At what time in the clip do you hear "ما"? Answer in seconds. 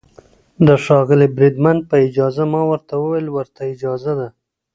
2.53-2.61